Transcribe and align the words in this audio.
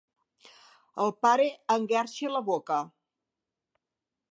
El 1.03 1.13
pare 1.25 1.45
enguerxí 1.75 2.33
la 2.33 2.43
boca. 2.51 2.81